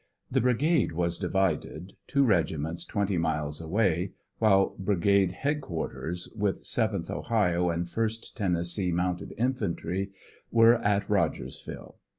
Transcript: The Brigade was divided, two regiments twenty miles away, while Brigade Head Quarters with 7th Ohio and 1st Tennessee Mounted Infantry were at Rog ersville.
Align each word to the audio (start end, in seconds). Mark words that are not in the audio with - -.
The 0.31 0.41
Brigade 0.41 0.93
was 0.93 1.19
divided, 1.19 1.93
two 2.07 2.23
regiments 2.23 2.85
twenty 2.85 3.19
miles 3.19 3.61
away, 3.61 4.13
while 4.39 4.73
Brigade 4.79 5.31
Head 5.31 5.61
Quarters 5.61 6.27
with 6.35 6.63
7th 6.63 7.11
Ohio 7.11 7.69
and 7.69 7.85
1st 7.85 8.33
Tennessee 8.33 8.91
Mounted 8.91 9.35
Infantry 9.37 10.09
were 10.49 10.77
at 10.83 11.07
Rog 11.07 11.35
ersville. 11.35 11.97